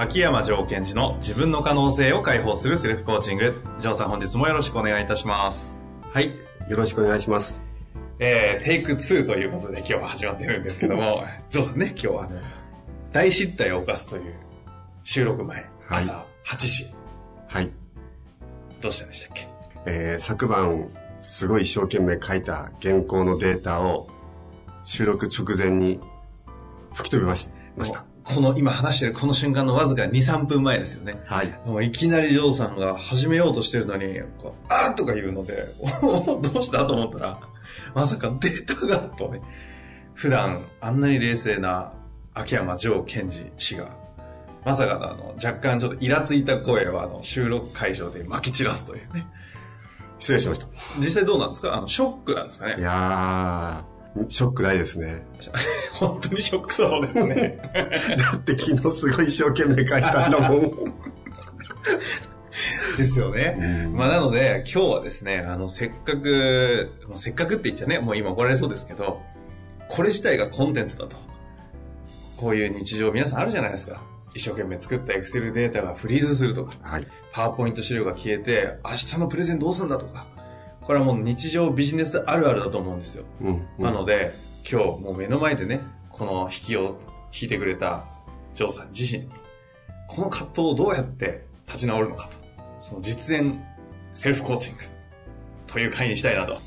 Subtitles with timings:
[0.00, 5.76] 秋山城賢治の自分の可能性を解放するセルフコーチング城さん本日もよろしくお願いいたします
[6.10, 6.28] はい
[6.70, 7.60] よろしくお願いします
[8.18, 12.40] えー、テイク2ということで今日は始まってるんですけども、ジョーさんね、今日はね、
[13.12, 14.34] 大失態を犯すという
[15.04, 16.86] 収録前、朝8時。
[17.46, 17.70] はい。
[18.80, 19.48] どうしたんでしたっけ？
[19.84, 20.88] えー、昨晩、
[21.20, 24.08] すごい一生懸命書いた原稿のデータを
[24.84, 26.00] 収録直前に
[26.94, 27.50] 吹き飛びまし
[27.92, 28.09] た。
[28.24, 31.20] この今話してるこの瞬間のわずか2、3分前ですよね。
[31.26, 31.58] はい。
[31.66, 35.54] もういきなりジョーさんが始めようとしてるのに、こうあーとか言うので、
[36.02, 37.40] どうしたと思ったら、
[37.94, 39.40] まさかデータがとね、
[40.14, 41.92] 普段あんなに冷静な
[42.34, 43.88] 秋山城賢治氏が、
[44.64, 49.26] まさかのあの、若干ちょっとイラついた声をあの、収録会場で撒き散らすというね。
[50.18, 50.66] 失礼しました。
[50.98, 51.74] 実際どうなんですか？
[51.74, 52.76] あの、ショックなんですかね？
[52.78, 53.89] いやー、
[54.28, 55.22] ショックないですね。
[55.94, 57.58] 本当にショックそうですね。
[58.16, 60.60] だって昨日すごい一生懸命書いたんだもん。
[62.96, 63.88] ですよね。
[63.94, 69.20] まあなので、今日はですね、あの、せっかく、せっかくって言っちゃね、もう今怒られそうですけど、
[69.88, 71.16] これ自体がコンテンツだと。
[72.36, 74.02] こういう日常皆さんあるじゃないですか。
[74.34, 80.26] 一生懸命作ったエクセルデータがフリーズするとか、はい、パワーポイント資料が消えて、明日のプレゼンどうするんだとか、
[80.90, 83.24] これはもう日常ビジネスあるあるだと思うんですよ。
[83.40, 84.32] うんうん、なので、
[84.68, 86.98] 今日もう目の前でね、この引きを
[87.32, 88.08] 引いてくれた
[88.54, 89.30] ジョーさん自身に、
[90.08, 92.38] この葛藤をどうやって立ち直るのかと。
[92.80, 93.64] その実演
[94.10, 94.82] セルフコーチング
[95.68, 96.58] という回にしたいなと。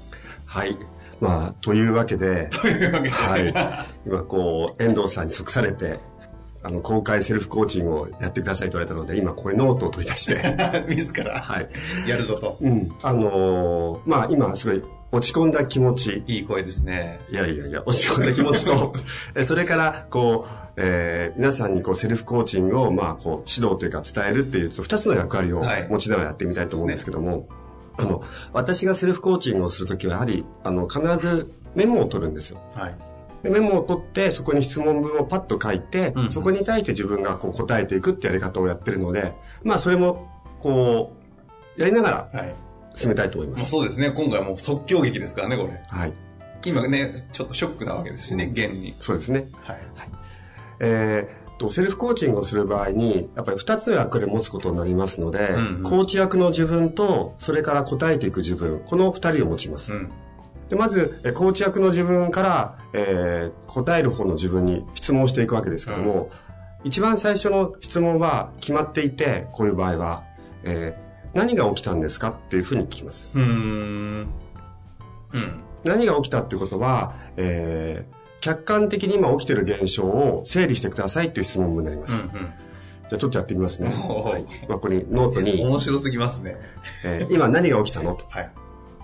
[0.45, 0.77] はい。
[1.19, 3.87] まあ、というわけで、というわけで、はい。
[4.07, 5.99] 今、こう、遠藤さんに促されて、
[6.63, 10.35] あの、公開セルフコーチングをやってくださいと言われたので、今、これノートを取り出して。
[10.87, 11.69] 自ら、はい。
[12.07, 12.57] やるぞと。
[12.61, 12.91] うん。
[13.03, 16.23] あのー、まあ、今、すごい、落ち込んだ気持ち。
[16.25, 17.19] いい声ですね。
[17.29, 18.93] いやいやいや、落ち込んだ気持ちと、
[19.43, 27.45] それから、こう、えー、皆さんにこうセルフコーチングを、まあ、こう、指導というか伝えるっていう、二つの役割を持ちながらやってみたいと思うんですけども、はいね、
[27.97, 32.59] あの、私がセルフコーチングをするときは、やはり、あの、必ずメモを取るんですよ。
[32.73, 32.95] はい。
[33.43, 39.33] でメモを取って、そこに質問文をパッと書いて、うんうん、そこに対して自分がこう答えていくってやり方をやってるので、
[39.63, 41.13] まあ、それも、こ
[41.77, 42.55] う、やりながら、
[42.95, 43.61] 進めたいと思います。
[43.61, 44.11] はい、そうですね。
[44.11, 45.81] 今回はもう即興劇ですからね、これ。
[45.87, 46.13] はい。
[46.65, 48.93] 今ね、ちょっとショックなわけですしね、現に。
[48.99, 49.47] そうですね。
[49.61, 49.75] はい。
[49.95, 50.09] はい
[50.79, 59.93] えー、と、セルフコーチングをする場合に、やっぱり二つの役割を持つことになりますので、うんうん、コーチ役の自分と、それから答えていく自分、この二人を持ちます。
[59.93, 60.11] うん、
[60.73, 66.31] でまず、コーチ役の自分から、えー、答える方の自分に質問していくわけですけども、
[66.83, 70.23] うん、一番最初の質問は決まっていて、こういう場合は、
[70.63, 73.37] えー、何が起きたんですかっていうふうに聞きます。
[73.37, 74.27] うん。
[75.33, 75.63] うん。
[75.83, 82.15] 何が起きたってことは、えー、客観的に今起きてる現象を整理してくださいっていう質問文になります。
[82.15, 82.47] うんうん、じゃ
[83.11, 83.89] あちょっとやってみますね。
[83.89, 85.63] はい、まあ、ここにノートに。
[85.63, 86.57] 面白すぎますね。
[87.03, 88.15] えー、今何が起きたの？
[88.15, 88.25] と。
[88.27, 88.51] はい。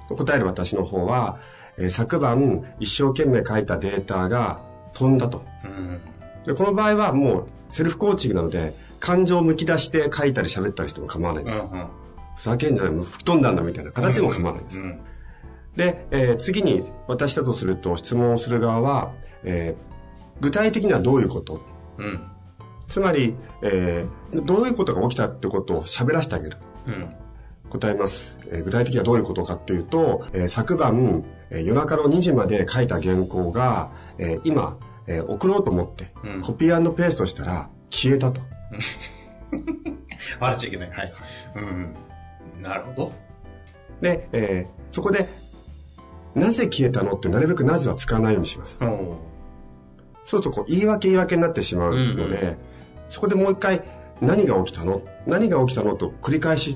[0.10, 1.38] 答える私の方は、
[1.80, 4.60] えー、昨晩一生懸命書いたデータが
[4.94, 5.44] 飛んだと。
[5.64, 6.00] うん、
[6.46, 11.60] でこの場合はもうセルフコーチングなので、感情をむき出して書いたり喋ったりしても構わないんです。
[11.60, 11.88] うんうん、
[12.36, 14.80] ふざけんじゃない、吹っ飛んだんだみたいな形でも構わないんです。
[14.80, 15.00] うんうん、
[15.76, 19.14] で、えー、次に私だとすると質問をする側は、
[19.44, 21.62] えー、具体的にはどういうこと、
[21.98, 22.20] うん、
[22.88, 26.58] つまり、えー、どういうことが起きたってことを喋らせてあげる。
[26.88, 27.10] うん、
[27.70, 28.64] 答えます、えー。
[28.64, 38.42] 具体的にはどういうことかっていうと、えー、昨晩、えー、夜中の2時まで書いた原稿が、えー、今、えー、送ろうと思って、うん、コピーペーストしたら消えたと。
[40.40, 40.90] 笑っちゃいけない。
[40.92, 41.14] はい。
[41.56, 41.96] うん。
[42.62, 43.12] なるほど。
[44.02, 45.28] で、えー、そこで
[46.36, 48.80] なぜ消えたのってなるべくなぜは使わないようにします。
[48.80, 52.58] そうするとこう言い訳言い訳になってしまうので、うんうん、
[53.10, 53.84] そこでもう一回
[54.22, 55.02] 何が起きたの？
[55.26, 56.76] 何が起きたのと繰り返し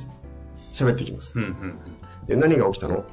[0.57, 1.37] 喋っていきます。
[1.37, 1.79] うんうん、
[2.25, 3.05] で何が起きたの？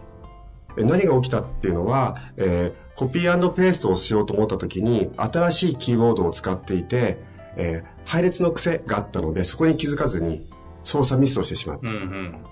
[0.77, 7.19] 何が起きたっていうのは、えー、コピーペーストをしようと思った時に新しいキーボードを使っていて、
[7.57, 10.49] えー、配列の癖があったのでそこに気づかずに
[10.85, 11.89] 操作ミスをしてしまった。
[11.89, 12.45] うんうん、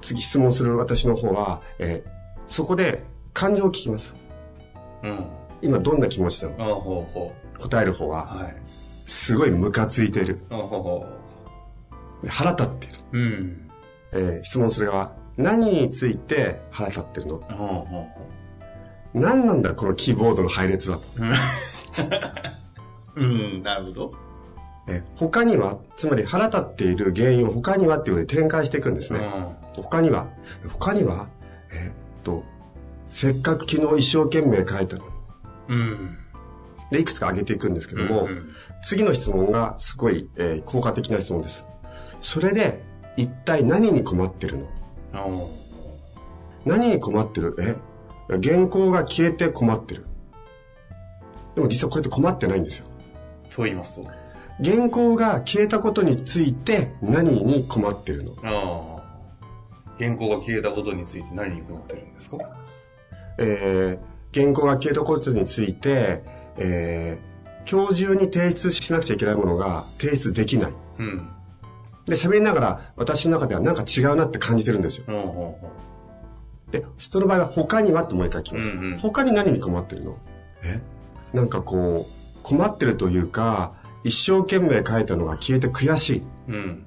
[0.00, 2.10] 次質問する私の方は、えー、
[2.48, 3.02] そこで
[3.32, 4.14] 感情を聞きます。
[5.02, 5.26] うん。
[5.62, 6.72] 今どんな気持ちなの？
[6.72, 8.56] あほうほう答える方は、はい、
[9.06, 10.40] すごいムカついてる。
[10.50, 11.06] あほうほ
[12.24, 12.92] う腹立ってる。
[13.12, 13.70] うん。
[14.12, 18.08] えー、質問する側、何について腹立ってるの、ほうほうほ
[19.14, 20.98] う何なんだこのキーボードの配列は？
[23.16, 24.12] うん、なるほど。
[24.88, 27.98] え他には、つまり腹立っている原因を他には？
[27.98, 29.18] っていうふうに展開していくんですね。
[29.76, 30.28] うん、他には、
[30.68, 31.28] 他には、
[31.72, 31.92] えー、っ
[32.22, 32.44] と、
[33.08, 35.10] せっかく昨日一生懸命書いたのに。
[35.68, 36.18] うん。
[36.90, 38.52] で、いくつか挙げていくんですけども、うんうん、
[38.82, 41.66] 次の質問がすごい、えー、効果的な質問です。
[42.20, 42.82] それで、
[43.16, 44.66] 一体何に困ってるの？
[46.64, 47.56] 何に困ってる？
[47.60, 47.74] え？
[48.42, 50.04] 原稿が消えて困ってる。
[51.54, 52.86] でも実はこれって困ってないんですよ。
[53.50, 54.08] と言いますと？
[54.62, 58.34] 原稿が消えたことについて何に困ってるの？
[58.44, 59.00] ああ。
[59.98, 62.38] 原稿が消えたことについて何に困ってるんですか？
[63.38, 66.22] えー、原稿が消えたことについて、
[66.56, 70.72] えー、今日中に提出しなくちゃいけないものが提出できない。
[70.98, 71.28] うん。
[72.06, 75.04] で、喋りながら私の中ではなんか違うなって感じてるんですよ。
[75.08, 75.54] うんうんうん、
[76.70, 78.68] で、人の場合は他にはってもう一回聞きます。
[78.70, 80.18] うんうん、他に何に困ってるの？
[80.64, 80.80] え？
[81.32, 86.22] なんかこう、困ってるというか、一生懸命書いたのが消えて悔しい。
[86.48, 86.86] うん。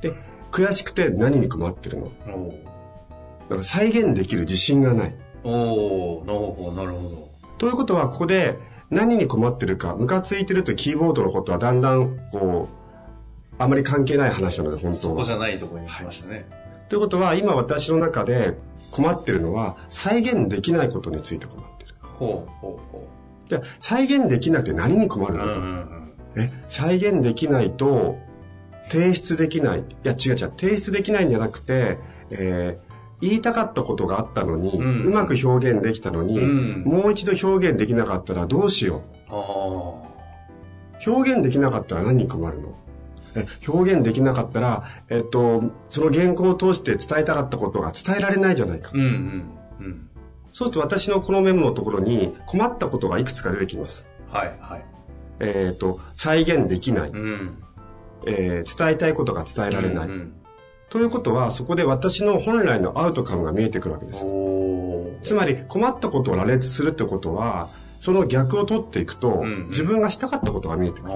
[0.00, 0.12] で、
[0.50, 2.06] 悔しくて何に困ってるの？
[2.06, 5.14] だから再現できる自信がない。
[5.44, 7.28] おおなるほど、なるほど。
[7.58, 8.58] ということは、ここで
[8.90, 12.81] 何に困ってるか、ムカついてるとキーボードのことはだんだん、こう、
[13.62, 14.94] あまり関係ない話なので、本当は。
[14.94, 16.34] そこじゃないところに来ましたね。
[16.34, 16.44] はい、
[16.88, 18.56] ということは、今私の中で
[18.90, 21.94] 困ってるのは、再現できないことについて困ってる。
[22.00, 23.48] ほうほうほう。
[23.48, 25.54] じゃ再現できなくて何に困るの？
[25.54, 25.60] と。
[25.60, 28.18] うんうんうん、え、再現できないと、
[28.88, 29.80] 提出できない。
[29.80, 30.36] いや、違う違う。
[30.58, 31.98] 提出できないんじゃなくて、
[32.30, 39.34] えー、言いたかったことがあったのに、うん、うまく表現できたのに、うん、もう一度表現できなかったらどうしよう？
[41.08, 42.68] 表現できなかったら何に困るの？
[42.70, 42.91] え
[43.66, 48.90] 表現できなかったら、えっと、その原稿を通して伝えたかったことが伝えられないじゃないか。
[48.94, 49.42] うんうん
[49.80, 50.08] うん、
[50.52, 54.06] そうすると私のこのメモのところに困ったことがいくつか出てきます。
[54.30, 54.84] はいはい。
[55.40, 57.10] えっ、と、再現できない。
[57.10, 57.58] うん、
[58.26, 60.06] えー、伝えたいことが伝えられない。
[60.06, 60.32] うんうん
[60.92, 64.26] ということは、そこで私の本来のアウトカムが見えてくるわけです。
[65.22, 67.70] つまり、困ったことを羅列するってことは、
[68.02, 71.14] その逆を取っていくと、うんうん、自分がしたかったことが見えてくる。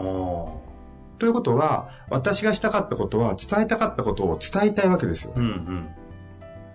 [1.19, 5.33] ということは、私がしたかったことは、伝えたかったことを伝えたいわけですよ。
[5.35, 5.89] うんうん、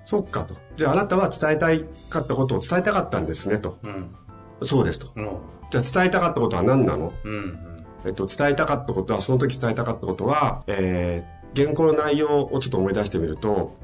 [0.05, 0.55] そっかと。
[0.75, 3.77] じゃあ、あなたは伝えたいかったことを伝えたかったんですね、と。
[3.83, 4.15] うん、
[4.63, 5.11] そうですと。
[5.15, 5.29] うん、
[5.69, 13.75] じゃあ、伝えたかったことは何なの、うんうん、えっと、伝えたかったことは、その時伝えたかったことは、えー、原稿の内容をちょっと思い出してみると、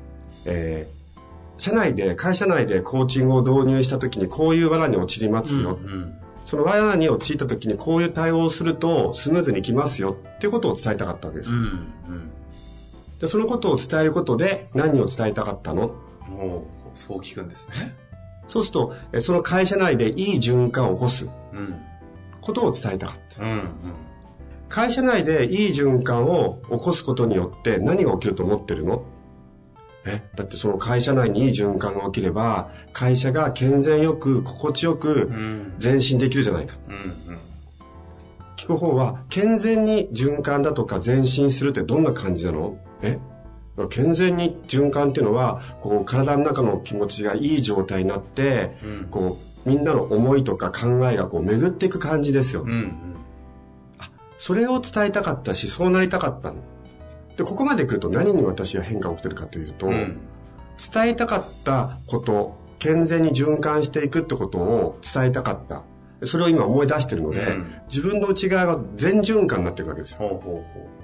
[0.45, 5.77] えー、社内で、会社内でコーチングを導入した時にこういう罠に陥りますよ。
[5.83, 6.17] うんうん、
[6.47, 11.51] その罠に陥った時にこういう対応をするとスムーズにいきますよっていうことを伝えたかったわけです。
[11.51, 12.31] うんうん、
[13.19, 15.93] でそのことを伝えることで何を伝えたかったの？
[16.93, 17.93] そう聞くんですね。
[18.47, 21.27] そうすると、その会社内でいい循環を起こす
[22.39, 23.43] ことを伝えたかった。
[23.43, 23.69] うんうん
[24.69, 29.03] 会社内でいい循環を起こすことによって何が起きると思ってるの？
[30.09, 35.29] えだってその会社内にいい循環が起きれば、会社が健全よく、心地よく
[35.83, 36.77] 前進できるじゃないか。
[36.87, 36.99] うんうん、
[38.55, 42.77] 聞く方は、健全に循環だとか前進するってどんな感じなの？
[43.01, 43.19] え？
[43.89, 52.61] 健全に循環っていうのは、こう、体の中の気持ちがいい状態になって、うん、こう、みんなの思いとか考えがこう巡っていく感じですよ。
[52.61, 52.93] うんうん。
[54.39, 56.53] それを伝えたかったし、そうなりたかった
[57.37, 60.17] で、ここまで来ると何に私は変化が起きてるかというと、うん、
[60.93, 65.83] 伝えたかったこと、健全に循環していくってことを伝えたかった。
[66.25, 70.19] それを今思い出してるので、うん、自分の内側が全循環になってるわけですよ。
[70.19, 70.39] ほうほう
[70.73, 70.97] ほう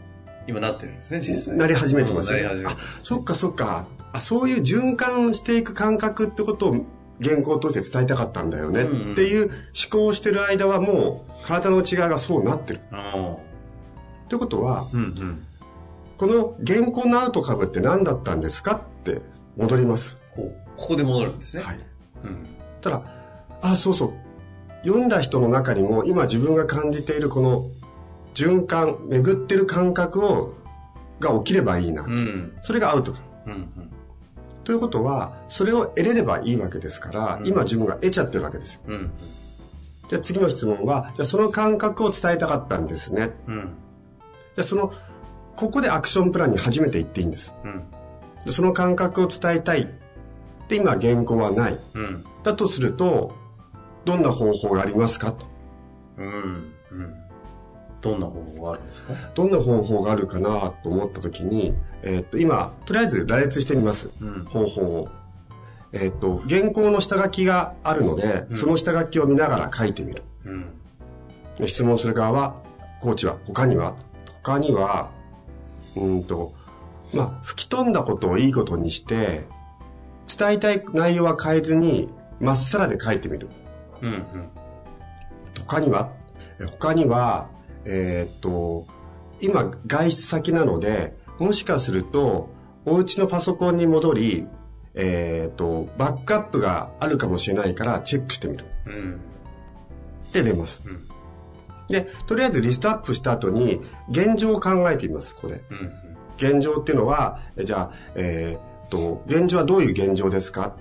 [0.48, 1.56] 今なってるんですね、実際。
[1.56, 2.46] なり始めてますね。
[2.46, 3.88] あ、そっかそっか。
[4.12, 6.86] あ、そういう循環していく感覚ってことを
[7.22, 9.54] 原稿として伝えたかったんだよねっていう思
[9.90, 12.82] 考をしてる間はもう体の内側がそうなってる。
[14.30, 15.46] ということは、うんうん、
[16.18, 19.22] この原稿のアウトカムって何だったんですかって
[19.58, 20.16] 戻ります。
[20.36, 21.64] ここで戻るんですね。
[21.64, 21.80] はい。
[22.24, 22.48] うん、
[22.82, 23.04] ただ、
[23.62, 24.14] あ、そうそう。
[24.86, 27.70] 読んだ人の中にも今自分が感じているこの
[28.34, 30.54] 循環、巡ってる感覚を、
[31.20, 32.04] が起きればいいな。
[32.04, 33.26] うん、それがアウトカム。
[33.46, 33.94] うんうん
[34.64, 38.82] ということは、それを得れればいいわけですから、うん、今自分が得ちゃってるわけですよ。
[38.88, 39.12] うん、
[40.08, 43.32] じゃあ次の質問は、じゃあその感覚を伝えたかったんですね。
[43.48, 44.94] うん、じゃあその、
[45.56, 47.54] ここでアクションプランに初めて行っていいんです。
[47.64, 47.84] うん、
[48.46, 49.90] でその感覚を伝えたい。
[50.68, 51.80] で、今原稿はない。
[51.94, 53.36] うん、だとすると、
[54.06, 55.32] どんな方法がありますか？
[55.32, 55.46] と。
[56.18, 56.74] うん。
[56.92, 57.16] うん。
[58.02, 59.14] どんな方法があるんですか？
[59.36, 64.10] どんな方法があるかなと思った時に、えー、っと、今、とりあえず羅列してみます。
[64.22, 65.10] うん、方法を。
[65.92, 70.24] えー、っと、原稿の下書きがあるので、うん、その下書きを見ながら書いてみる。
[71.60, 72.56] うん、質問する側は、
[73.00, 73.96] コーチは他には
[74.42, 75.12] 他には、
[75.96, 76.54] うんと、
[77.14, 79.46] まあ、吹き飛んだことをいいことにして、
[80.38, 82.10] 伝えたい内容は変えずに、
[82.40, 83.50] まっさらで書いてみる。
[84.02, 84.24] うんうん。
[85.68, 86.12] 他には？
[86.80, 87.50] 他には、
[87.86, 88.88] えー、っと、
[89.42, 92.50] 今、外出先なので、もしかすると、
[92.86, 94.48] お家のパソコンに戻り、
[94.94, 98.66] えー、っと、バックアップがあるかもしれないからチェックしてみる。
[98.86, 99.22] うん。
[100.32, 100.82] で、出ます。
[100.86, 101.08] うん。
[101.90, 105.62] で、とりあえずリストアップした後に、現状を考えてみます、ここで。
[105.70, 105.92] うん、
[106.38, 110.76] 現状っていうのは、じゃあ、えー、っと、現状はどういう現状ですか？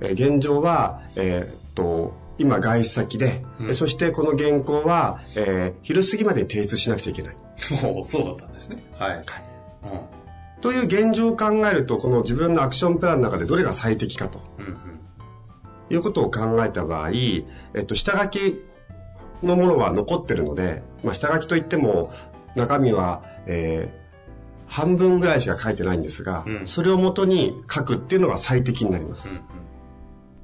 [0.00, 7.36] えー、現状は、えー、っと、今外出先で、うん、そしてこの原稿は、えー、昼過ぎまで提出しなくちゃいけない。
[7.82, 8.84] もうそうだったんですね。
[8.98, 9.10] はい。
[9.10, 9.24] はい
[9.84, 14.40] うん、という現状を考えると、この自分のアクションプランの中でどれが最適かと。
[14.58, 14.74] うんうん、
[15.88, 17.44] いうことを考えた場合、え
[17.80, 18.62] っと、下書き
[19.42, 22.12] のものは残ってるので、まあ、下書きといっても、
[22.54, 24.06] 中身は、えー、
[24.66, 29.28] 半分ぐらいしか書いてないんですが、うん、それをもとに書くっていうのが最適になります。
[29.28, 29.42] うんうん、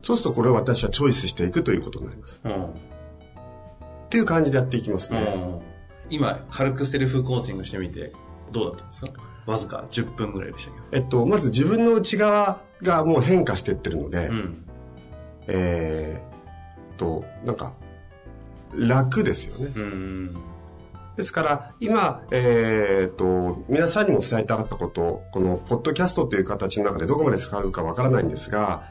[0.02, 2.40] そうするとこれを私はチョイスしていくということになります。
[2.44, 2.68] うん、っ
[4.10, 5.62] ていう感じでやっていきますね。
[6.10, 8.12] 今、軽くセルフコーチングしてみて、
[8.52, 9.12] どうだったんですか？
[9.46, 10.84] わずか10分ぐらいでしたけど。
[10.92, 14.64] えっと、まず自分の内側がもう変化していってるので、うん、
[15.48, 17.72] えー、と、なんか、
[18.74, 20.30] 楽ですよね。
[21.16, 28.84] ですから、今、えっ、ー、と、皆さんにも伝えたかったこと、この、ポッドキャストという形の中でどこまで使うかわからないんですが、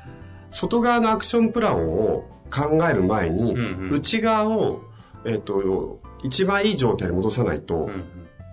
[0.52, 4.82] 外側のアクションプランを考える前に、うんうん、内側を、
[5.26, 7.90] えっ、ー、と、一番いい状態に戻さないと、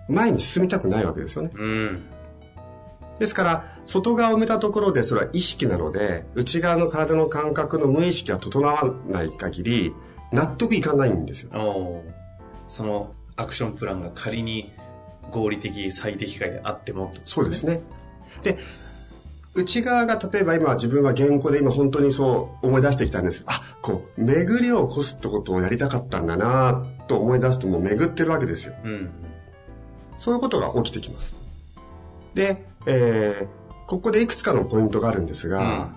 [0.09, 1.51] 前に進みたくないわけですよね。
[1.53, 2.03] うん、
[3.19, 9.93] ですから、外側を埋めたところでそれは意識なので、内側の体の感覚の無意識が整わない限り、
[10.31, 12.03] 納得いかないんですよ。
[12.67, 14.73] そのアクションプランが仮に
[15.31, 17.13] 合理的、最適解であっても。
[17.25, 17.81] そうですね。
[18.43, 18.57] で、
[19.55, 28.75] 内側が例えば今自分は原稿で今本当にそう思い出してきたんですあ、こう、巡りを起こすってことをやりたかったんだなと思い出すともう巡ってるわけですよ。
[28.83, 29.09] うん、
[30.17, 31.33] そういうことが起きてきます。
[32.35, 35.93] で、えー、ここでいくつかのポイントがあるんですが、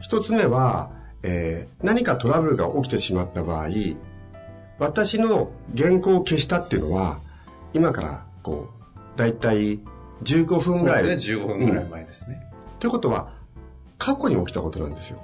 [0.00, 0.90] 一、うん、つ目は、
[1.22, 3.68] えー、何かトラブルが起きてしまった場合、
[4.78, 7.20] 私の原稿を消したっていうのは、
[7.72, 8.68] 今からこ
[9.16, 9.80] う、だいたい
[10.22, 11.02] 15分ぐらい。
[11.02, 12.40] そうですね、15分ぐらい前ですね。
[12.52, 13.32] うん、ということは、
[13.98, 15.22] 過去に起きたことなんですよ。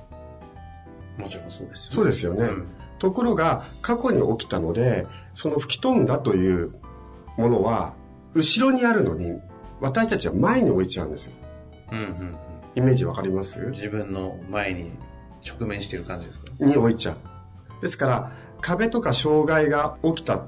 [1.16, 1.94] もちろんそうですよね。
[1.94, 2.44] そうですよね。
[2.44, 2.66] うん、
[2.98, 6.74] ところが、過去に起きたので、その吹き飛んだという
[7.36, 7.94] ものは、
[8.34, 9.40] 後ろにあるのに、
[9.80, 11.32] 私たちは前に置いちゃうんですよ。
[11.92, 12.36] うんうん、うん、
[12.74, 13.60] イメージわかります？
[13.70, 14.90] 自分の前に
[15.46, 16.46] 直面している感じですか？
[16.60, 17.16] に置いちゃう。
[17.82, 20.42] ですから、壁とか障害が起きた。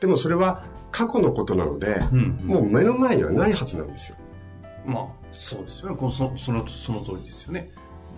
[0.00, 4.16] でもそれは過去のことなので、うんうん、もう目の前にはないはずなんですよ。
[4.86, 5.96] まあ、そうですよね。
[5.98, 7.70] そのそのその通りですよね。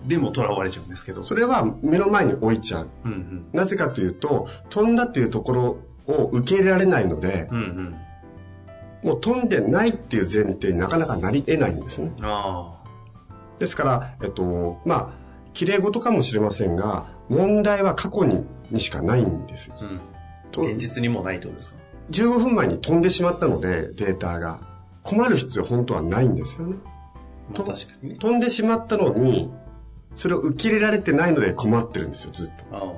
[0.05, 1.23] でも囚われちゃうんですけど。
[1.23, 2.87] それは目の前に置いちゃう。
[3.05, 7.95] うんうん、なぜかというと、飛んだっていうところを受け入れられないので、うんうん、
[9.03, 12.11] もう飛んでないっていう前提になかなかなり得ないんですね。
[13.59, 19.75] ですから、えっと、まあ、綺麗事かもしれませんが、問題は過去ににしかないんですよ。
[20.55, 21.75] うん、現実にもないってことですか
[22.11, 24.59] ?15 分前に飛んでしまったので、データが。
[25.03, 26.75] 困る必要本当はないんですよね。
[27.55, 28.15] まあ、確かにね。
[28.19, 29.49] 飛んでしまったのに、
[30.17, 32.97] それを受け入れられてないので困ってるんですよ、ずっと。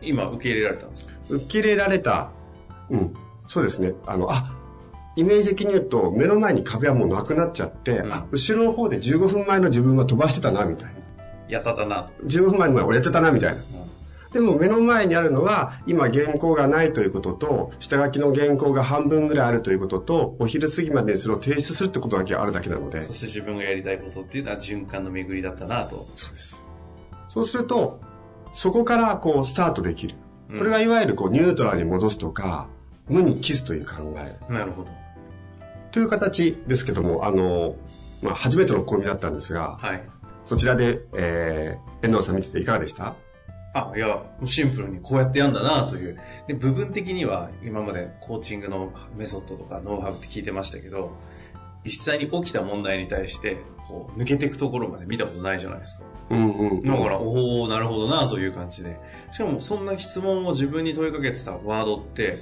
[0.00, 1.12] 今、受け入れられたんですか？
[1.28, 2.30] 受け入れられた。
[2.90, 3.14] うん。
[3.48, 3.94] そうですね。
[4.06, 4.54] あの、あ、
[5.16, 11.00] イメージ的に言うと、目の前に壁はもうなくなっちゃって、うん、あ、後ろの方で15分前の自分は飛ばしてたな、みたいな。
[11.48, 12.10] やっただな。
[12.24, 13.62] 15分前に俺やっちゃったな、みたいな。
[14.32, 23.04] でも目の前にあるのは、今原稿がないということと、下書きの原稿が半分ぐらいあるということと、お昼過ぎまでにそれを提出するってことだけあるだけなので。
[23.04, 26.08] そして自分がやりたいことっていうのは循環の巡りだったなと。
[26.16, 26.64] そうです。
[27.28, 28.00] そうすると、
[28.54, 30.16] そこからこうスタートできる。
[30.48, 32.66] これがいわゆるこうニュートラルに戻すとか、
[33.08, 34.36] 無にキスという考え。
[34.52, 34.88] なるほど。
[35.92, 37.76] という形ですけども、あの、
[38.20, 40.02] まあ、初めての試みだったんですが、はい。
[40.44, 43.14] そちらで、えー、遠藤さん見てていかがでした？
[43.74, 46.18] あ、いや、シンプルにこうやってやんだなという。
[46.46, 51.16] で、部分的には今までコーチングのメソッドとかノウハウって聞いてましたけど、
[51.84, 53.58] 実際に起きた問題に対して、
[53.88, 56.04] こう、抜けていくところまで見たことないじゃないですか。
[56.30, 56.82] うんうん。
[56.82, 58.96] だから、おおなるほどなという感じで。
[59.32, 62.36] しかも、そんな質問を自分に問いかけてたワードって、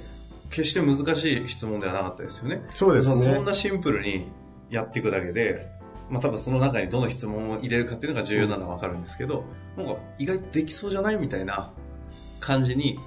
[0.49, 2.61] 決して難しい質問ではなかったですよね。
[2.75, 3.21] そうですね。
[3.21, 4.27] そんなシンプルに
[4.69, 5.67] やっていくだけで、
[6.13, 11.71] まあ多分その中にどの質問を入れるかっていうのが重要なのはわかるんですけど、なんか意外とできそうじゃないみたいな
[12.39, 12.99] 感じに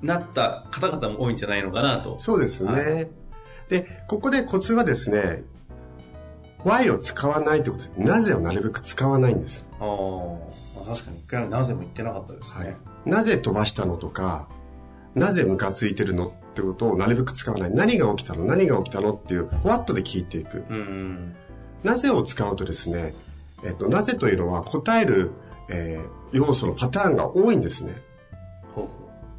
[0.00, 2.18] なった方々も多いんじゃないのかなと。
[2.18, 2.72] そうですね。
[2.72, 3.08] はい、
[3.68, 5.44] で、ここでコツはですね、
[6.64, 7.92] Y を使わないってことです。
[7.98, 9.66] なぜをなるべく使わないんです。
[9.78, 12.64] ああ、確かに一回もなぜも言ってなかったですね。
[12.64, 14.48] はい、なぜ飛ばしたのとか、
[15.14, 17.74] なぜムカついてるのってことをなるべく使わない。
[17.74, 18.44] 何が起きたの？
[18.44, 19.12] 何が起きたの？
[19.12, 20.64] っていう、What で聞いていく。
[20.70, 21.34] うん、
[21.82, 23.14] なぜを使うとですね、
[23.64, 25.32] えっと、なぜというのは答える、
[25.70, 28.00] えー、要素のパターンが多いんですね。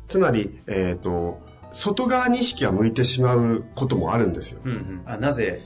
[0.08, 1.42] つまり、えっ、ー、と、
[1.74, 4.60] 外側に意識が向いてしまうこともあるんですよ。
[4.64, 5.60] うんうん、あなぜ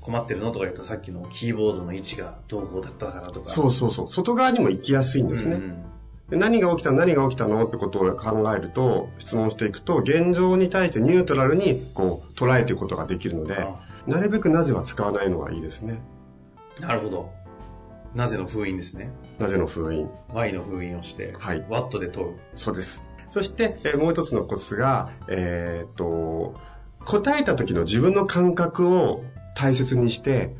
[0.00, 3.50] 困ってるのとか言うとさっきのキーボードの位置がどうこうだったからとか。
[3.50, 4.08] そうそうそう。
[4.08, 5.56] 外側にも行きやすいんですね。
[5.56, 5.84] うんうん
[6.30, 6.96] で何が起きたの？
[6.96, 7.66] 何が起きたの？
[7.66, 13.66] ってことを考えると、質問していくと、現状に対してニュートラルにこう捉えていくことができるので、
[14.06, 16.00] なるべくなぜは使わないのがいいですね。
[16.82, 17.32] なるほど。
[18.14, 19.10] なぜの封印ですね。
[19.38, 20.08] なぜの封印。
[20.32, 21.64] Y の封印をして、はい。
[21.68, 22.34] ワットで問う。
[22.56, 23.04] そうです。
[23.30, 26.54] そして、えー、もう一つのコツが、えー、っと、
[27.06, 29.24] 答えた時の自分の感覚を
[29.54, 30.54] 大切にして、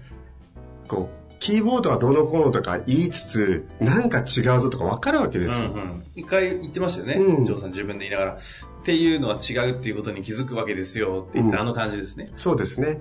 [0.88, 5.72] こう、キーボードはどうのこうのとか言いつつ、なんか違うぞとか分かるわけですよ。
[5.72, 7.14] うんうん、一回言ってましたよね。
[7.14, 8.36] うん、ジョーさん自分で言いながら。
[8.36, 12.32] っていうのは違うっていうことに気づくわけですよって言ったあの感じですね。
[12.36, 13.00] そうですね。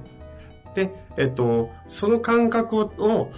[0.75, 3.31] で、えっと、その感覚を、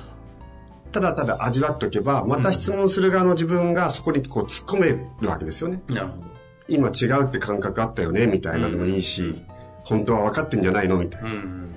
[0.92, 5.82] ただただ味わっておけば、また質問する側の自分がそこにこう突っ込めるわけですよね。
[5.88, 6.24] なるほど。
[6.68, 9.46] 今違うって感覚あったよね、みたいなのもいいし、うん、
[9.84, 11.30] 本当は分かってんじゃないのみたいな。
[11.30, 11.76] うん、うん。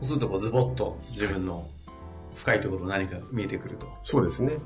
[0.00, 1.66] そうするとこうズボッと自分の
[2.34, 3.88] 深いところ何か見えてくると。
[4.02, 4.58] そうですね。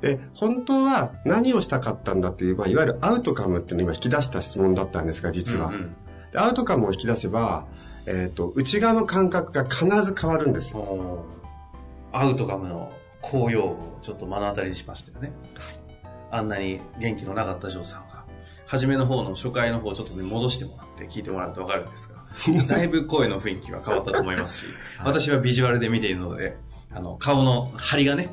[0.00, 5.68] で、本当は何をしたかったんだっていう、まあ、いわゆるアウトカムっていうのを今引き出した質問だったんですが、実は。
[5.68, 5.96] うんうん、
[6.34, 7.66] アウトカムを引き出せば、
[8.06, 11.24] えっ、ー、と、内側の感覚が必ず変わるんですよ。
[12.12, 15.32] アウトカムの公用語をちょっと目の当たりにしましたよね。
[15.54, 15.78] はい、
[16.30, 18.24] あんなに元気のなかったジョーさんが、
[18.66, 22.16] 初めの方の初回の方をちょっとね、戻してもらって聞いてもらうとわかるんですが、
[22.68, 24.66] だいぶ声の雰囲気は変わったと思いますし、
[25.04, 26.56] 私はビジュアルで見ているので、
[26.92, 28.28] あの、顔の張りがね、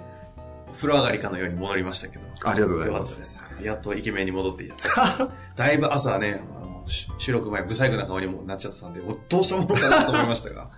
[0.74, 2.26] 風呂上がりかのように戻りましたけど。
[2.44, 3.20] ありがとうございます。
[3.24, 3.44] す。
[3.62, 5.30] やっとイケメンに戻っていた。
[5.56, 10.70] だいぶ朝はね、あの収録前、不細工な顔にもなっちゃってたんで、どうしたものかなと思いましたが、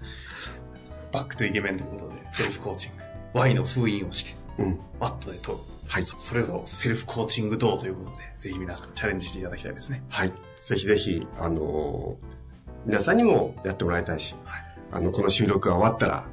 [1.12, 3.04] バックとイケメンということで、セルフコーチング。
[3.40, 5.60] Y の封印をして、うん、バットで問う。
[5.88, 6.06] はい。
[6.06, 10.04] それぞれセルフコーチングどうということで、ぜひ皆さんチャレンジしていただきたいですね。
[10.10, 10.32] はい。
[10.62, 12.28] ぜひぜひ、あのー、
[12.86, 16.26] 皆さんにもやってもらいたいし、はい、あの、この収録が終わったら、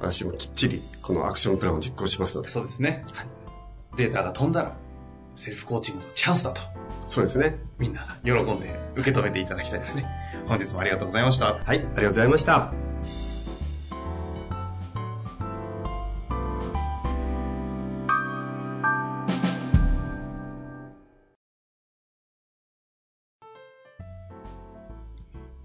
[0.00, 2.48] 私もきっちりこのアクションプランを実行しますので。
[2.48, 3.04] そうですね。
[3.12, 3.26] はい。
[3.96, 4.76] データが飛んだら、
[5.34, 6.62] セルフコーチングのチャンスだと。
[7.06, 7.58] そうですね。
[7.78, 10.04] みんな喜んで受け止めていただきたいですね。
[10.48, 11.54] 本日もありがとうございました。
[11.54, 12.72] はい、ありがとうございました。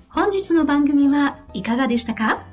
[0.10, 2.46] 本日の番組はいかがでしたか？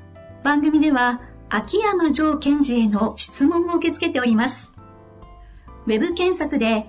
[0.43, 1.21] 番組では
[1.51, 4.73] 秋山城賢治への質問を受け付けております。
[5.87, 6.89] ウェブ検索で